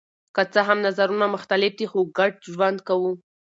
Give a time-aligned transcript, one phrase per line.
[0.35, 3.11] که څه هم نظرونه مختلف دي خو ګډ ژوند کوو.